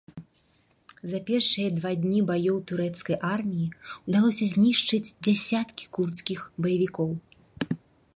За 1.11 1.19
першыя 1.27 1.67
два 1.77 1.91
дні 2.05 2.21
баёў 2.29 2.57
турэцкай 2.71 3.15
арміі 3.33 3.67
ўдалося 4.07 4.47
знішчыць 4.53 5.03
дзясяткі 5.25 5.85
курдскіх 5.99 6.39
баевікоў. 6.67 7.09